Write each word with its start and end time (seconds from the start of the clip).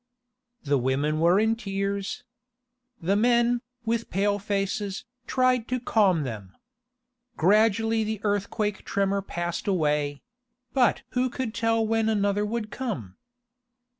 The 0.63 0.79
women 0.79 1.19
were 1.19 1.39
in 1.39 1.55
tears. 1.55 2.23
The 2.99 3.15
men, 3.15 3.61
with 3.85 4.09
pale 4.09 4.39
faces, 4.39 5.05
tried 5.27 5.67
to 5.67 5.79
calm 5.79 6.23
them. 6.23 6.57
Gradually 7.37 8.03
the 8.03 8.19
earthquake 8.23 8.83
tremor 8.83 9.21
passed 9.21 9.67
away; 9.67 10.23
but 10.73 11.03
who 11.11 11.29
could 11.29 11.53
tell 11.53 11.85
when 11.85 12.09
another 12.09 12.47
would 12.47 12.71
come? 12.71 13.17